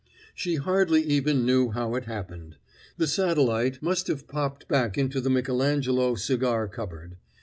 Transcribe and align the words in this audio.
She 0.33 0.55
hardly 0.55 1.03
even 1.03 1.45
knew 1.45 1.69
how 1.69 1.93
it 1.93 2.05
happened. 2.05 2.55
The 2.97 3.05
satellite 3.05 3.83
must 3.83 4.07
have 4.07 4.27
popped 4.27 4.67
back 4.67 4.97
into 4.97 5.21
the 5.21 5.29
Michelangelo 5.29 6.15
cigar 6.15 6.67
cupboard. 6.67 7.17